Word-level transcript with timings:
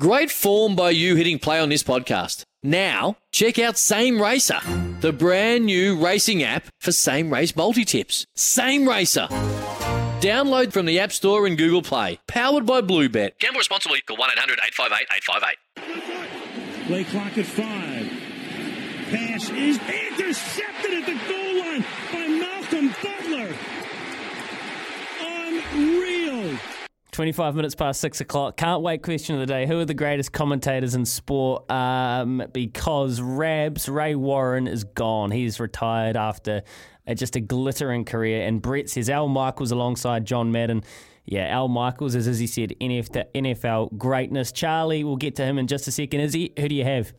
Great 0.00 0.30
form 0.30 0.74
by 0.74 0.88
you 0.88 1.16
hitting 1.16 1.38
play 1.38 1.60
on 1.60 1.68
this 1.68 1.82
podcast. 1.82 2.44
Now, 2.62 3.18
check 3.30 3.58
out 3.58 3.76
Same 3.76 4.22
Racer, 4.22 4.58
the 5.00 5.12
brand 5.12 5.66
new 5.66 6.02
racing 6.02 6.42
app 6.42 6.64
for 6.80 6.92
same 6.92 7.30
race 7.30 7.54
multi 7.54 7.84
tips. 7.84 8.24
Same 8.34 8.88
Racer. 8.88 9.26
Download 10.22 10.72
from 10.72 10.86
the 10.86 10.98
App 10.98 11.12
Store 11.12 11.46
and 11.46 11.58
Google 11.58 11.82
Play. 11.82 12.18
Powered 12.26 12.64
by 12.64 12.80
Bluebet. 12.80 13.38
Gamble 13.38 13.58
responsibly. 13.58 14.00
Call 14.00 14.16
1 14.16 14.30
800 14.32 14.58
858 14.66 15.06
858. 15.76 16.86
Play 16.86 17.04
clock 17.04 17.36
at 17.36 17.44
five. 17.44 18.10
Pass 19.10 19.50
is 19.50 19.78
intercepted 19.78 20.92
at 20.94 21.04
the 21.04 21.20
goal 21.28 21.51
25 27.12 27.54
minutes 27.54 27.74
past 27.74 28.00
six 28.00 28.22
o'clock. 28.22 28.56
Can't 28.56 28.80
wait 28.80 29.02
question 29.02 29.34
of 29.34 29.40
the 29.40 29.46
day. 29.46 29.66
Who 29.66 29.78
are 29.78 29.84
the 29.84 29.92
greatest 29.92 30.32
commentators 30.32 30.94
in 30.94 31.04
sport? 31.04 31.70
Um, 31.70 32.42
because 32.54 33.20
Rabs, 33.20 33.86
Ray 33.86 34.14
Warren, 34.14 34.66
is 34.66 34.84
gone. 34.84 35.30
He's 35.30 35.60
retired 35.60 36.16
after 36.16 36.62
just 37.14 37.36
a 37.36 37.40
glittering 37.40 38.06
career. 38.06 38.46
And 38.46 38.62
Brett 38.62 38.88
says 38.88 39.10
Al 39.10 39.28
Michaels 39.28 39.72
alongside 39.72 40.24
John 40.24 40.52
Madden. 40.52 40.84
Yeah, 41.26 41.48
Al 41.48 41.68
Michaels 41.68 42.14
is, 42.14 42.26
as 42.26 42.38
he 42.38 42.46
said, 42.46 42.74
NFL 42.80 43.98
greatness. 43.98 44.50
Charlie, 44.50 45.04
we'll 45.04 45.16
get 45.16 45.36
to 45.36 45.44
him 45.44 45.58
in 45.58 45.66
just 45.66 45.86
a 45.86 45.92
second. 45.92 46.20
Izzy, 46.20 46.54
who 46.58 46.66
do 46.66 46.74
you 46.74 46.84
have? 46.84 47.12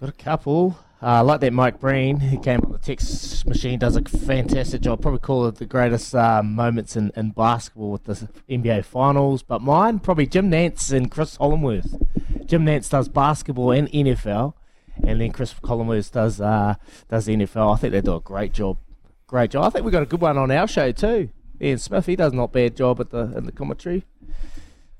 Got 0.00 0.08
a 0.08 0.12
couple. 0.12 0.78
Uh, 1.02 1.24
like 1.24 1.40
that 1.40 1.52
Mike 1.52 1.80
Breen, 1.80 2.20
who 2.20 2.38
came 2.38 2.60
on 2.60 2.70
the 2.70 2.78
text 2.78 3.44
machine, 3.44 3.78
does 3.78 3.96
a 3.96 4.02
fantastic 4.02 4.82
job. 4.82 5.02
Probably 5.02 5.18
call 5.18 5.46
it 5.46 5.56
the 5.56 5.66
greatest 5.66 6.14
uh, 6.14 6.42
moments 6.44 6.94
in, 6.94 7.10
in 7.16 7.30
basketball 7.30 7.90
with 7.90 8.04
the 8.04 8.28
NBA 8.48 8.84
Finals. 8.84 9.42
But 9.42 9.62
mine, 9.62 9.98
probably 9.98 10.26
Jim 10.26 10.48
Nantz 10.48 10.92
and 10.92 11.10
Cris 11.10 11.36
Collinsworth. 11.36 12.46
Jim 12.46 12.64
Nantz 12.64 12.88
does 12.88 13.08
basketball 13.08 13.72
and 13.72 13.90
NFL, 13.90 14.54
and 15.02 15.20
then 15.20 15.32
Cris 15.32 15.54
Collinsworth 15.54 16.12
does 16.12 16.40
uh, 16.40 16.76
does 17.08 17.26
the 17.26 17.34
NFL. 17.34 17.74
I 17.74 17.78
think 17.78 17.92
they 17.92 18.00
do 18.00 18.14
a 18.14 18.20
great 18.20 18.52
job. 18.52 18.78
Great 19.26 19.50
job. 19.50 19.64
I 19.64 19.70
think 19.70 19.84
we 19.84 19.90
got 19.90 20.04
a 20.04 20.06
good 20.06 20.20
one 20.20 20.38
on 20.38 20.52
our 20.52 20.68
show 20.68 20.92
too. 20.92 21.30
Ian 21.60 21.78
Smith, 21.78 22.06
he 22.06 22.14
does 22.14 22.32
not 22.32 22.52
bad 22.52 22.76
job 22.76 23.00
at 23.00 23.10
the 23.10 23.36
in 23.36 23.46
the 23.46 23.52
commentary. 23.52 24.04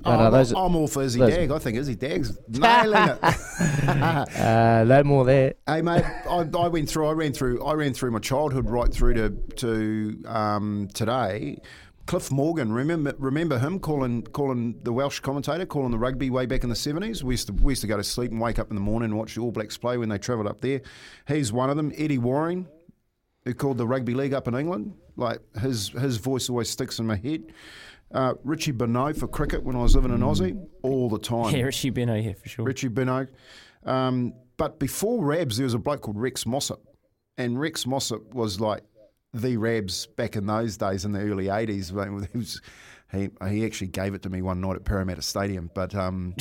But, 0.02 0.10
uh, 0.20 0.26
I'm, 0.26 0.32
those- 0.32 0.52
I'm 0.52 0.76
all 0.76 0.88
for 0.88 1.02
Izzy 1.02 1.20
those- 1.20 1.34
Dag. 1.34 1.50
I 1.50 1.58
think 1.58 1.78
Izzy 1.78 1.94
Dag's 1.94 2.36
nailing 2.48 3.08
it. 3.08 3.18
Uh, 3.22 4.84
no 4.86 5.04
more 5.04 5.24
there. 5.24 5.54
Hey 5.66 5.82
mate, 5.82 6.04
I, 6.28 6.48
I 6.58 6.68
went 6.68 6.88
through. 6.88 7.06
I 7.06 7.12
ran 7.12 7.32
through. 7.32 7.64
I 7.64 7.74
ran 7.74 7.94
through 7.94 8.10
my 8.10 8.18
childhood 8.18 8.68
right 8.68 8.92
through 8.92 9.14
to 9.14 9.30
to 9.56 10.22
um, 10.26 10.88
today. 10.94 11.58
Cliff 12.06 12.32
Morgan, 12.32 12.72
remember 12.72 13.14
remember 13.18 13.58
him 13.60 13.78
calling 13.78 14.22
calling 14.22 14.80
the 14.82 14.92
Welsh 14.92 15.20
commentator, 15.20 15.64
calling 15.64 15.92
the 15.92 15.98
rugby 15.98 16.30
way 16.30 16.46
back 16.46 16.64
in 16.64 16.68
the 16.68 16.74
seventies. 16.74 17.22
We 17.22 17.34
used 17.34 17.46
to 17.46 17.52
we 17.52 17.72
used 17.72 17.82
to 17.82 17.86
go 17.86 17.96
to 17.96 18.02
sleep 18.04 18.32
and 18.32 18.40
wake 18.40 18.58
up 18.58 18.70
in 18.70 18.74
the 18.74 18.82
morning 18.82 19.10
and 19.10 19.18
watch 19.18 19.36
the 19.36 19.40
All 19.40 19.52
Blacks 19.52 19.76
play 19.76 19.96
when 19.98 20.08
they 20.08 20.18
travelled 20.18 20.48
up 20.48 20.60
there. 20.60 20.82
He's 21.28 21.52
one 21.52 21.70
of 21.70 21.76
them. 21.76 21.92
Eddie 21.96 22.18
Waring, 22.18 22.66
who 23.44 23.54
called 23.54 23.78
the 23.78 23.86
rugby 23.86 24.14
league 24.14 24.34
up 24.34 24.48
in 24.48 24.54
England. 24.56 24.94
Like 25.16 25.38
his 25.60 25.90
his 25.90 26.16
voice 26.16 26.48
always 26.50 26.68
sticks 26.70 26.98
in 26.98 27.06
my 27.06 27.16
head. 27.16 27.44
Uh, 28.12 28.34
Richie 28.44 28.72
Benaud 28.72 29.14
for 29.14 29.26
cricket 29.26 29.62
when 29.62 29.74
I 29.74 29.82
was 29.82 29.94
living 29.94 30.12
in 30.12 30.20
Aussie 30.20 30.58
all 30.82 31.08
the 31.08 31.18
time. 31.18 31.54
Yeah, 31.54 31.62
Richie 31.62 31.90
Benaud, 31.90 32.24
yeah, 32.24 32.34
for 32.34 32.48
sure. 32.48 32.64
Richie 32.64 32.88
Benaud. 32.88 33.28
Um, 33.84 34.34
but 34.56 34.78
before 34.78 35.24
Rabs, 35.24 35.56
there 35.56 35.64
was 35.64 35.74
a 35.74 35.78
bloke 35.78 36.02
called 36.02 36.18
Rex 36.18 36.44
Mossop. 36.44 36.80
And 37.38 37.58
Rex 37.58 37.86
Mossop 37.86 38.34
was 38.34 38.60
like 38.60 38.82
the 39.32 39.56
Rabs 39.56 40.06
back 40.06 40.36
in 40.36 40.46
those 40.46 40.76
days 40.76 41.04
in 41.04 41.12
the 41.12 41.20
early 41.20 41.46
80s. 41.46 41.88
He, 42.30 42.38
was, 42.38 42.60
he, 43.10 43.30
he 43.48 43.64
actually 43.64 43.88
gave 43.88 44.14
it 44.14 44.22
to 44.22 44.30
me 44.30 44.42
one 44.42 44.60
night 44.60 44.76
at 44.76 44.84
Parramatta 44.84 45.22
Stadium. 45.22 45.70
But 45.74 45.94
um, 45.94 46.34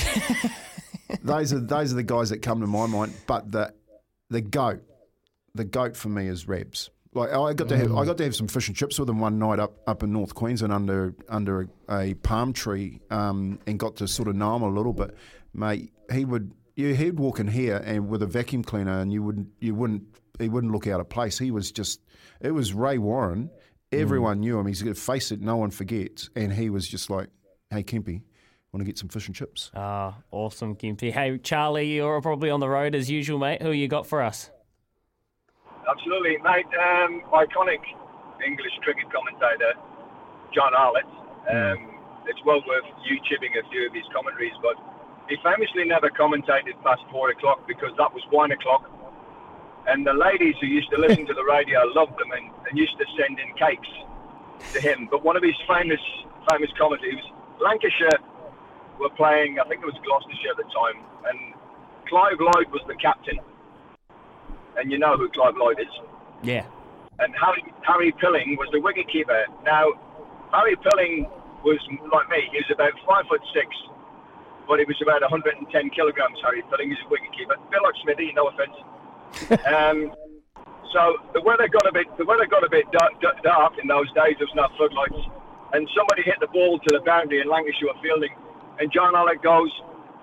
those, 1.23 1.53
are, 1.53 1.59
those 1.59 1.93
are 1.93 1.95
the 1.95 2.03
guys 2.03 2.29
that 2.31 2.41
come 2.41 2.59
to 2.59 2.67
my 2.67 2.85
mind. 2.85 3.13
But 3.27 3.51
the, 3.51 3.73
the 4.29 4.41
GOAT, 4.41 4.83
the 5.55 5.63
GOAT 5.63 5.95
for 5.95 6.09
me 6.09 6.27
is 6.27 6.47
Rabs. 6.47 6.89
Like 7.13 7.31
I 7.33 7.53
got 7.53 7.67
to 7.69 7.77
have, 7.77 7.93
I 7.93 8.05
got 8.05 8.17
to 8.19 8.23
have 8.23 8.35
some 8.35 8.47
fish 8.47 8.69
and 8.69 8.77
chips 8.77 8.97
with 8.97 9.09
him 9.09 9.19
one 9.19 9.37
night 9.37 9.59
up, 9.59 9.73
up 9.85 10.01
in 10.01 10.13
North 10.13 10.33
Queensland 10.33 10.71
under 10.71 11.13
under 11.27 11.67
a, 11.89 11.93
a 11.93 12.13
palm 12.13 12.53
tree, 12.53 13.01
um, 13.09 13.59
and 13.67 13.77
got 13.77 13.97
to 13.97 14.07
sort 14.07 14.29
of 14.29 14.35
know 14.35 14.55
him 14.55 14.61
a 14.61 14.69
little 14.69 14.93
bit, 14.93 15.15
mate. 15.53 15.91
He 16.11 16.23
would 16.23 16.53
you 16.75 16.95
he'd 16.95 17.19
walk 17.19 17.39
in 17.39 17.47
here 17.47 17.77
and 17.85 18.07
with 18.07 18.21
a 18.21 18.27
vacuum 18.27 18.63
cleaner, 18.63 18.99
and 18.99 19.11
you 19.11 19.23
wouldn't 19.23 19.49
you 19.59 19.75
wouldn't 19.75 20.03
he 20.39 20.47
wouldn't 20.47 20.71
look 20.71 20.87
out 20.87 21.01
of 21.01 21.09
place. 21.09 21.37
He 21.37 21.51
was 21.51 21.71
just 21.71 21.99
it 22.39 22.51
was 22.51 22.73
Ray 22.73 22.97
Warren. 22.97 23.49
Everyone 23.91 24.39
knew 24.39 24.57
him. 24.57 24.67
He's 24.67 24.81
got 24.81 24.91
a 24.91 24.95
face 24.95 25.29
that 25.29 25.41
no 25.41 25.57
one 25.57 25.69
forgets, 25.69 26.29
and 26.33 26.53
he 26.53 26.69
was 26.69 26.87
just 26.87 27.09
like, 27.09 27.27
"Hey, 27.69 27.83
Kempy, 27.83 28.21
want 28.71 28.79
to 28.79 28.85
get 28.85 28.97
some 28.97 29.09
fish 29.09 29.27
and 29.27 29.35
chips?" 29.35 29.69
Ah, 29.75 30.15
awesome, 30.31 30.77
Gimpy. 30.77 31.11
Hey, 31.11 31.37
Charlie, 31.39 31.93
you're 31.93 32.21
probably 32.21 32.49
on 32.49 32.61
the 32.61 32.69
road 32.69 32.95
as 32.95 33.09
usual, 33.09 33.37
mate. 33.37 33.61
Who 33.61 33.71
you 33.71 33.89
got 33.89 34.07
for 34.07 34.21
us? 34.21 34.49
Absolutely, 35.89 36.37
mate. 36.43 36.69
Um, 36.77 37.21
iconic 37.33 37.81
English 38.45 38.73
cricket 38.81 39.11
commentator, 39.11 39.73
John 40.53 40.73
Arlott. 40.73 41.05
Um, 41.49 41.97
it's 42.25 42.39
well 42.45 42.61
worth 42.67 42.85
YouTubing 43.01 43.57
a 43.57 43.67
few 43.69 43.87
of 43.87 43.93
his 43.93 44.05
commentaries, 44.13 44.53
but 44.61 44.77
he 45.27 45.37
famously 45.43 45.85
never 45.85 46.09
commentated 46.09 46.77
past 46.83 47.01
four 47.11 47.29
o'clock 47.29 47.67
because 47.67 47.91
that 47.97 48.13
was 48.13 48.23
one 48.29 48.51
o'clock. 48.51 48.89
And 49.87 50.05
the 50.05 50.13
ladies 50.13 50.55
who 50.61 50.67
used 50.67 50.91
to 50.91 50.97
listen 50.97 51.25
to 51.25 51.33
the 51.33 51.43
radio 51.43 51.81
loved 51.95 52.13
them 52.13 52.31
and, 52.31 52.51
and 52.69 52.77
used 52.77 52.97
to 52.99 53.05
send 53.17 53.39
in 53.39 53.49
cakes 53.57 53.89
to 54.73 54.81
him. 54.81 55.07
But 55.09 55.23
one 55.23 55.35
of 55.35 55.43
his 55.43 55.57
famous 55.67 56.01
famous 56.49 56.69
commentaries 56.77 57.21
Lancashire 57.61 58.19
were 58.99 59.09
playing, 59.13 59.59
I 59.59 59.67
think 59.69 59.81
it 59.81 59.85
was 59.85 59.97
Gloucestershire 60.01 60.51
at 60.51 60.57
the 60.57 60.69
time, 60.69 60.97
and 61.29 61.53
Clive 62.09 62.41
Lloyd 62.41 62.69
was 62.73 62.81
the 62.87 62.95
captain. 62.95 63.37
And 64.77 64.91
you 64.91 64.97
know 64.97 65.17
who 65.17 65.29
Clive 65.29 65.55
Lloyd 65.57 65.79
is 65.79 65.87
Yeah. 66.41 66.65
and 67.19 67.35
Harry, 67.35 67.63
Harry 67.81 68.11
Pilling 68.19 68.57
was 68.57 68.69
the 68.71 68.79
wicket 68.79 69.07
keeper. 69.11 69.45
Now, 69.65 69.91
Harry 70.51 70.75
Pilling 70.75 71.27
was 71.63 71.79
like 72.11 72.29
me. 72.29 72.49
He 72.51 72.57
was 72.57 72.71
about 72.73 72.93
five 73.07 73.27
foot 73.27 73.41
six, 73.53 73.67
but 74.67 74.79
he 74.79 74.85
was 74.85 74.97
about 75.01 75.21
110 75.21 75.69
kilograms. 75.91 76.37
Harry 76.41 76.63
Pilling 76.69 76.91
is 76.91 76.97
a 77.05 77.09
wicketkeeper. 77.11 77.55
A 77.55 77.69
bit 77.69 77.81
like 77.83 77.95
Smithy, 78.03 78.33
no 78.33 78.47
offence. 78.49 78.75
um, 79.67 80.11
so 80.91 81.17
the 81.33 81.41
weather 81.41 81.67
got 81.67 81.87
a 81.87 81.91
bit 81.93 82.07
the 82.17 82.25
weather 82.25 82.45
got 82.45 82.63
a 82.63 82.69
bit 82.69 82.85
dark, 82.91 83.21
dark, 83.21 83.41
dark 83.43 83.73
in 83.81 83.87
those 83.87 84.07
days. 84.13 84.35
There 84.39 84.47
was 84.47 84.55
no 84.55 84.67
floodlights, 84.75 85.23
and 85.73 85.87
somebody 85.95 86.23
hit 86.23 86.39
the 86.39 86.47
ball 86.51 86.79
to 86.79 86.89
the 86.91 87.03
boundary, 87.05 87.39
in 87.39 87.47
Lancashire 87.47 87.95
fielding. 88.01 88.33
And 88.79 88.91
John 88.91 89.15
Arlott 89.15 89.41
goes, 89.41 89.71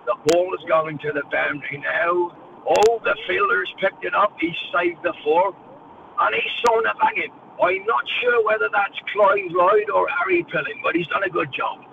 "The 0.04 0.16
ball 0.26 0.52
is 0.54 0.64
going 0.68 0.98
to 0.98 1.12
the 1.12 1.22
boundary 1.30 1.78
now." 1.78 2.36
All 2.68 3.00
the 3.02 3.16
fielders 3.26 3.72
picked 3.80 4.04
it 4.04 4.14
up. 4.14 4.36
He 4.38 4.54
saved 4.72 5.02
the 5.02 5.14
four 5.24 5.56
and 6.20 6.34
he's 6.34 6.52
sewn 6.66 6.84
it 6.86 6.98
back 7.00 7.16
in. 7.16 7.30
I'm 7.62 7.86
not 7.86 8.04
sure 8.20 8.44
whether 8.44 8.68
that's 8.72 8.98
Clive 9.12 9.50
Lloyd 9.50 9.90
or 9.90 10.06
Harry 10.08 10.44
Pilling, 10.52 10.80
but 10.82 10.94
he's 10.94 11.06
done 11.08 11.24
a 11.24 11.30
good 11.30 11.50
job. 11.52 11.84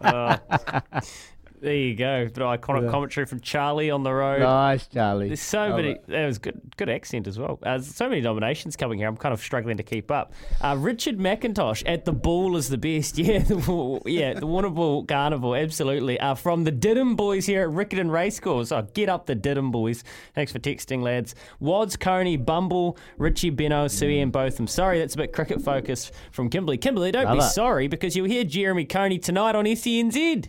There 1.66 1.74
you 1.74 1.96
go. 1.96 2.28
The 2.28 2.42
iconic 2.42 2.88
commentary 2.92 3.26
from 3.26 3.40
Charlie 3.40 3.90
on 3.90 4.04
the 4.04 4.12
road. 4.12 4.38
Nice, 4.38 4.86
Charlie. 4.86 5.26
There's 5.26 5.40
so 5.40 5.66
Love 5.66 5.76
many. 5.78 5.88
it. 5.94 6.04
There 6.06 6.28
was 6.28 6.38
good, 6.38 6.60
good 6.76 6.88
accent 6.88 7.26
as 7.26 7.40
well. 7.40 7.58
Uh, 7.60 7.80
so 7.80 8.08
many 8.08 8.20
nominations 8.20 8.76
coming 8.76 8.98
here. 9.00 9.08
I'm 9.08 9.16
kind 9.16 9.32
of 9.32 9.40
struggling 9.40 9.76
to 9.78 9.82
keep 9.82 10.12
up. 10.12 10.32
Uh, 10.62 10.76
Richard 10.78 11.18
McIntosh 11.18 11.82
at 11.84 12.04
the 12.04 12.12
ball 12.12 12.56
is 12.56 12.68
the 12.68 12.78
best. 12.78 13.18
Yeah, 13.26 13.40
the, 13.40 14.00
yeah, 14.06 14.34
the 14.34 14.46
Warrnambool 14.46 15.08
Carnival, 15.08 15.56
absolutely. 15.56 16.20
Uh, 16.20 16.36
from 16.36 16.62
the 16.62 16.70
Diddum 16.70 17.16
boys 17.16 17.46
here 17.46 17.62
at 17.68 17.74
Riccarton 17.74 18.12
Racecourse. 18.12 18.70
Oh, 18.70 18.82
get 18.94 19.08
up 19.08 19.26
the 19.26 19.34
Diddum 19.34 19.72
boys. 19.72 20.04
Thanks 20.36 20.52
for 20.52 20.60
texting, 20.60 21.02
lads. 21.02 21.34
Wads, 21.58 21.96
Coney, 21.96 22.36
Bumble, 22.36 22.96
Richie 23.18 23.50
Benaud, 23.50 23.88
Sui, 23.90 24.20
and 24.20 24.30
Botham. 24.30 24.68
Sorry, 24.68 25.00
that's 25.00 25.14
a 25.14 25.18
bit 25.18 25.32
cricket 25.32 25.60
focused 25.60 26.12
from 26.30 26.48
Kimberley. 26.48 26.78
Kimberley, 26.78 27.10
don't 27.10 27.24
Love 27.24 27.38
be 27.38 27.44
it. 27.44 27.48
sorry 27.48 27.88
because 27.88 28.14
you'll 28.14 28.28
hear 28.28 28.44
Jeremy 28.44 28.84
Coney 28.84 29.18
tonight 29.18 29.56
on 29.56 29.64
SENZ. 29.64 30.48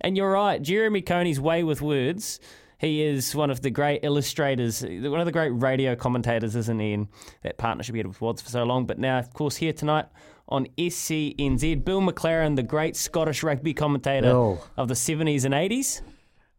And 0.00 0.16
you're 0.16 0.30
right, 0.30 0.62
Jeremy 0.62 1.02
Coney's 1.02 1.40
way 1.40 1.64
with 1.64 1.82
words. 1.82 2.40
He 2.78 3.02
is 3.02 3.34
one 3.34 3.50
of 3.50 3.60
the 3.62 3.70
great 3.70 4.00
illustrators, 4.04 4.82
one 4.82 5.18
of 5.18 5.26
the 5.26 5.32
great 5.32 5.50
radio 5.50 5.96
commentators, 5.96 6.54
isn't 6.54 6.78
he? 6.78 6.92
And 6.92 7.08
that 7.42 7.58
partnership 7.58 7.96
he 7.96 7.98
had 7.98 8.06
with 8.06 8.20
Wads 8.20 8.40
for 8.40 8.50
so 8.50 8.62
long. 8.62 8.86
But 8.86 8.98
now, 8.98 9.18
of 9.18 9.34
course, 9.34 9.56
here 9.56 9.72
tonight 9.72 10.06
on 10.48 10.66
SENZ, 10.78 11.84
Bill 11.84 12.00
McLaren, 12.00 12.54
the 12.54 12.62
great 12.62 12.94
Scottish 12.94 13.42
rugby 13.42 13.74
commentator 13.74 14.28
Bill. 14.28 14.64
of 14.76 14.86
the 14.86 14.94
70s 14.94 15.44
and 15.44 15.54
80s. 15.54 16.02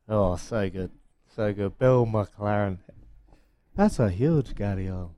Oh, 0.10 0.36
so 0.36 0.70
good. 0.70 0.92
So 1.34 1.54
good. 1.54 1.78
Bill 1.80 2.06
McLaren. 2.06 2.80
That's 3.76 4.00
a 4.00 4.10
huge 4.10 4.56
guardian. 4.56 5.12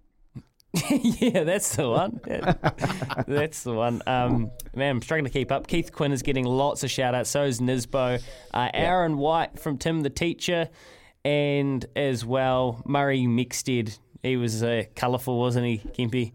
yeah, 0.89 1.43
that's 1.43 1.75
the 1.75 1.89
one. 1.89 2.21
That's 3.27 3.63
the 3.63 3.73
one. 3.73 4.01
Um, 4.07 4.51
man, 4.73 4.95
I'm 4.95 5.01
struggling 5.01 5.25
to 5.25 5.31
keep 5.31 5.51
up. 5.51 5.67
Keith 5.67 5.91
Quinn 5.91 6.13
is 6.13 6.21
getting 6.21 6.45
lots 6.45 6.83
of 6.83 6.89
shout 6.89 7.13
outs. 7.13 7.29
So 7.29 7.43
is 7.43 7.59
Nisbo. 7.59 8.21
Uh, 8.53 8.69
Aaron 8.73 9.17
White 9.17 9.59
from 9.59 9.77
Tim 9.77 10.01
the 10.01 10.09
Teacher. 10.09 10.69
And 11.25 11.85
as 11.95 12.25
well, 12.25 12.81
Murray 12.85 13.23
Mexted. 13.23 13.97
He 14.23 14.37
was 14.37 14.63
uh, 14.63 14.83
colourful, 14.95 15.37
wasn't 15.37 15.65
he, 15.65 15.77
Kempy? 15.79 16.31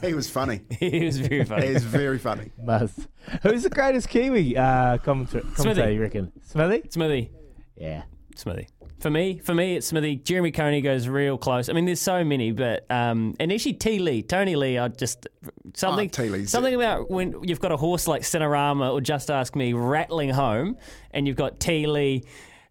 He 0.00 0.14
was 0.14 0.30
funny. 0.30 0.60
he 0.78 1.04
was 1.04 1.18
very 1.18 1.44
funny. 1.44 1.66
He 1.66 1.74
was 1.74 1.84
very 1.84 2.18
funny. 2.18 2.50
Must. 2.62 3.08
Who's 3.42 3.64
the 3.64 3.70
greatest 3.70 4.08
Kiwi 4.08 4.56
uh, 4.56 4.98
commentator, 4.98 5.46
commentator, 5.54 5.90
you 5.90 6.00
reckon? 6.00 6.32
Smithy? 6.44 6.88
Smithy. 6.88 7.30
Yeah. 7.76 8.02
Smithy. 8.36 8.68
For 9.02 9.10
me, 9.10 9.38
for 9.40 9.52
me, 9.52 9.74
it's 9.74 9.88
Smithy. 9.88 10.14
Jeremy 10.14 10.52
Coney 10.52 10.80
goes 10.80 11.08
real 11.08 11.36
close. 11.36 11.68
I 11.68 11.72
mean, 11.72 11.86
there's 11.86 12.00
so 12.00 12.22
many, 12.22 12.52
but 12.52 12.88
um, 12.88 13.34
and 13.40 13.52
actually 13.52 13.72
T 13.72 13.98
Lee, 13.98 14.22
Tony 14.22 14.54
Lee, 14.54 14.78
I 14.78 14.86
just 14.86 15.26
something 15.74 16.08
Oh, 16.08 16.12
something 16.46 16.72
about 16.72 17.10
when 17.10 17.42
you've 17.42 17.58
got 17.58 17.72
a 17.72 17.76
horse 17.76 18.06
like 18.06 18.22
Cinerama 18.22 18.92
or 18.92 19.00
Just 19.00 19.28
Ask 19.28 19.56
Me 19.56 19.72
rattling 19.72 20.30
home, 20.30 20.76
and 21.10 21.26
you've 21.26 21.36
got 21.36 21.58
T 21.58 21.88
Lee. 21.88 22.22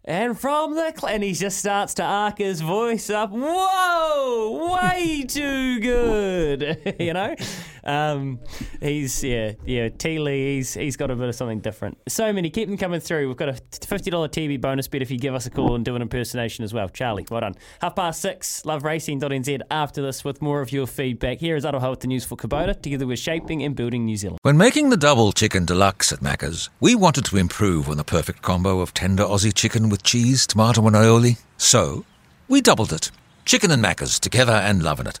And 0.06 0.36
from 0.36 0.74
the 0.74 0.94
cl- 0.96 1.12
and 1.12 1.22
he 1.22 1.34
just 1.34 1.58
starts 1.58 1.92
to 1.94 2.02
arc 2.02 2.38
his 2.38 2.62
voice 2.62 3.10
up. 3.10 3.30
Whoa, 3.30 4.72
way 4.74 5.24
too 5.28 5.80
good, 5.80 6.96
you 6.98 7.12
know. 7.12 7.36
Um, 7.84 8.40
he's 8.80 9.22
yeah 9.22 9.52
yeah 9.64 9.88
T 9.88 10.18
Lee. 10.18 10.56
He's 10.56 10.74
he's 10.74 10.96
got 10.96 11.10
a 11.10 11.16
bit 11.16 11.28
of 11.28 11.34
something 11.34 11.60
different. 11.60 11.98
So 12.08 12.32
many, 12.32 12.50
keep 12.50 12.68
them 12.68 12.76
coming 12.76 13.00
through. 13.00 13.28
We've 13.28 13.36
got 13.36 13.48
a 13.48 13.58
fifty 13.86 14.10
dollar 14.10 14.28
TV 14.28 14.60
bonus 14.60 14.88
bet 14.88 15.02
if 15.02 15.10
you 15.10 15.18
give 15.18 15.34
us 15.34 15.46
a 15.46 15.50
call 15.50 15.74
and 15.74 15.84
do 15.84 15.96
an 15.96 16.02
impersonation 16.02 16.64
as 16.64 16.72
well. 16.72 16.88
Charlie, 16.88 17.26
well 17.30 17.40
done. 17.40 17.54
Half 17.80 17.96
past 17.96 18.20
six. 18.20 18.62
LoveRacing.nz. 18.62 19.60
After 19.70 20.02
this, 20.02 20.24
with 20.24 20.42
more 20.42 20.60
of 20.60 20.72
your 20.72 20.86
feedback. 20.86 21.38
Here 21.38 21.56
is 21.56 21.64
Aroha 21.64 21.90
with 21.90 22.00
the 22.00 22.06
news 22.06 22.24
for 22.24 22.36
Kubota, 22.36 22.80
together 22.80 23.06
with 23.06 23.18
shaping 23.18 23.62
and 23.62 23.74
building 23.74 24.04
New 24.04 24.16
Zealand. 24.16 24.38
When 24.42 24.56
making 24.56 24.90
the 24.90 24.96
double 24.96 25.32
chicken 25.32 25.64
deluxe 25.64 26.12
at 26.12 26.20
Macca's, 26.20 26.70
we 26.80 26.94
wanted 26.94 27.24
to 27.26 27.36
improve 27.36 27.88
on 27.88 27.96
the 27.96 28.04
perfect 28.04 28.42
combo 28.42 28.80
of 28.80 28.94
tender 28.94 29.24
Aussie 29.24 29.54
chicken 29.54 29.88
with 29.88 30.02
cheese, 30.02 30.46
tomato, 30.46 30.86
and 30.86 30.96
aioli. 30.96 31.38
So, 31.56 32.04
we 32.48 32.60
doubled 32.60 32.92
it. 32.92 33.10
Chicken 33.44 33.70
and 33.70 33.82
Macca's 33.82 34.20
together 34.20 34.52
and 34.52 34.82
loving 34.82 35.06
it. 35.06 35.20